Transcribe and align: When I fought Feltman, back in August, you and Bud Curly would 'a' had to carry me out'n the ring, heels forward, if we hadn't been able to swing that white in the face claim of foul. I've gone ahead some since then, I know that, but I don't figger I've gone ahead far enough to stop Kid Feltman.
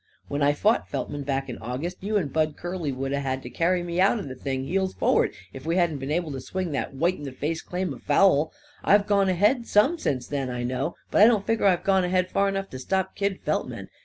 When 0.29 0.41
I 0.41 0.53
fought 0.53 0.87
Feltman, 0.89 1.21
back 1.21 1.47
in 1.47 1.59
August, 1.59 1.97
you 2.01 2.17
and 2.17 2.33
Bud 2.33 2.57
Curly 2.57 2.91
would 2.91 3.13
'a' 3.13 3.19
had 3.19 3.43
to 3.43 3.51
carry 3.51 3.83
me 3.83 4.01
out'n 4.01 4.29
the 4.29 4.35
ring, 4.43 4.63
heels 4.65 4.95
forward, 4.95 5.31
if 5.53 5.63
we 5.63 5.75
hadn't 5.75 5.99
been 5.99 6.09
able 6.09 6.31
to 6.31 6.41
swing 6.41 6.71
that 6.71 6.95
white 6.95 7.17
in 7.17 7.21
the 7.23 7.31
face 7.31 7.61
claim 7.61 7.93
of 7.93 8.01
foul. 8.01 8.51
I've 8.83 9.05
gone 9.05 9.29
ahead 9.29 9.67
some 9.67 9.99
since 9.99 10.25
then, 10.25 10.49
I 10.49 10.63
know 10.63 10.95
that, 11.11 11.11
but 11.11 11.21
I 11.21 11.27
don't 11.27 11.45
figger 11.45 11.67
I've 11.67 11.83
gone 11.83 12.03
ahead 12.03 12.31
far 12.31 12.49
enough 12.49 12.71
to 12.71 12.79
stop 12.79 13.13
Kid 13.15 13.41
Feltman. 13.41 13.89